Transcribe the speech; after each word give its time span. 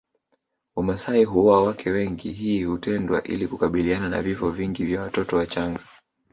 Wamasai 0.75 1.23
huoa 1.23 1.63
wake 1.63 1.89
wengi 1.89 2.31
hii 2.31 2.63
hutendwa 2.63 3.23
ili 3.23 3.47
kukabiliana 3.47 4.09
na 4.09 4.21
vifo 4.21 4.51
vingi 4.51 4.85
vya 4.85 5.01
watoto 5.01 5.37
wachanga 5.37 5.87